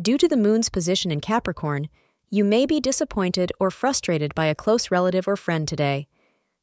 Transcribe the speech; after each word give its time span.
due 0.00 0.18
to 0.18 0.28
the 0.28 0.36
moon's 0.36 0.68
position 0.68 1.10
in 1.10 1.20
Capricorn, 1.20 1.88
you 2.30 2.44
may 2.44 2.64
be 2.64 2.80
disappointed 2.80 3.52
or 3.60 3.70
frustrated 3.70 4.34
by 4.34 4.46
a 4.46 4.54
close 4.54 4.90
relative 4.90 5.28
or 5.28 5.36
friend 5.36 5.68
today. 5.68 6.08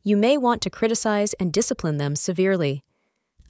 You 0.01 0.17
may 0.17 0.37
want 0.37 0.61
to 0.63 0.69
criticize 0.69 1.33
and 1.33 1.53
discipline 1.53 1.97
them 1.97 2.15
severely. 2.15 2.83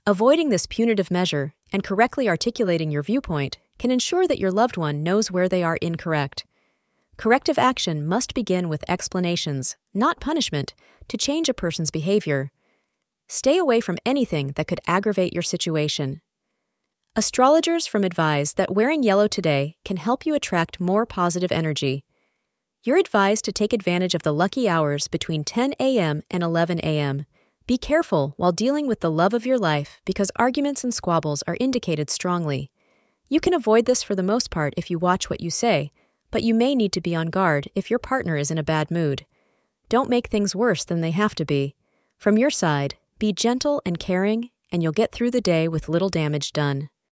Avoiding 0.05 0.49
this 0.49 0.65
punitive 0.65 1.11
measure 1.11 1.53
and 1.71 1.83
correctly 1.83 2.27
articulating 2.27 2.91
your 2.91 3.03
viewpoint 3.03 3.57
can 3.77 3.91
ensure 3.91 4.27
that 4.27 4.39
your 4.39 4.51
loved 4.51 4.75
one 4.75 5.03
knows 5.03 5.31
where 5.31 5.47
they 5.47 5.63
are 5.63 5.77
incorrect. 5.77 6.45
Corrective 7.15 7.57
action 7.57 8.05
must 8.05 8.33
begin 8.33 8.69
with 8.69 8.89
explanations, 8.89 9.77
not 9.93 10.19
punishment, 10.19 10.73
to 11.07 11.17
change 11.17 11.49
a 11.49 11.53
person's 11.53 11.91
behavior. 11.91 12.51
Stay 13.27 13.57
away 13.57 13.79
from 13.79 13.97
anything 14.05 14.53
that 14.55 14.67
could 14.67 14.81
aggravate 14.87 15.33
your 15.33 15.43
situation. 15.43 16.21
Astrologers 17.19 17.85
from 17.85 18.05
advise 18.05 18.53
that 18.53 18.73
wearing 18.73 19.03
yellow 19.03 19.27
today 19.27 19.75
can 19.83 19.97
help 19.97 20.25
you 20.25 20.35
attract 20.35 20.79
more 20.79 21.05
positive 21.05 21.51
energy. 21.51 22.05
You're 22.81 22.95
advised 22.95 23.43
to 23.43 23.51
take 23.51 23.73
advantage 23.73 24.15
of 24.15 24.23
the 24.23 24.33
lucky 24.33 24.69
hours 24.69 25.09
between 25.09 25.43
10 25.43 25.73
a.m. 25.81 26.21
and 26.31 26.43
11 26.43 26.79
a.m. 26.79 27.25
Be 27.67 27.77
careful 27.77 28.35
while 28.37 28.53
dealing 28.53 28.87
with 28.87 29.01
the 29.01 29.11
love 29.11 29.33
of 29.33 29.45
your 29.45 29.57
life 29.57 29.99
because 30.05 30.31
arguments 30.37 30.85
and 30.85 30.93
squabbles 30.93 31.43
are 31.45 31.57
indicated 31.59 32.09
strongly. 32.09 32.71
You 33.27 33.41
can 33.41 33.53
avoid 33.53 33.83
this 33.83 34.01
for 34.01 34.15
the 34.15 34.23
most 34.23 34.49
part 34.49 34.73
if 34.77 34.89
you 34.89 34.97
watch 34.97 35.29
what 35.29 35.41
you 35.41 35.49
say, 35.49 35.91
but 36.31 36.43
you 36.43 36.53
may 36.53 36.73
need 36.73 36.93
to 36.93 37.01
be 37.01 37.17
on 37.17 37.27
guard 37.27 37.67
if 37.75 37.89
your 37.89 37.99
partner 37.99 38.37
is 38.37 38.49
in 38.49 38.57
a 38.57 38.63
bad 38.63 38.89
mood. 38.89 39.25
Don't 39.89 40.09
make 40.09 40.27
things 40.27 40.55
worse 40.55 40.85
than 40.85 41.01
they 41.01 41.11
have 41.11 41.35
to 41.35 41.43
be. 41.43 41.75
From 42.15 42.37
your 42.37 42.49
side, 42.49 42.95
be 43.17 43.33
gentle 43.33 43.81
and 43.85 43.99
caring, 43.99 44.51
and 44.71 44.81
you'll 44.81 44.93
get 44.93 45.11
through 45.11 45.31
the 45.31 45.41
day 45.41 45.67
with 45.67 45.89
little 45.89 46.07
damage 46.07 46.53
done. 46.53 46.87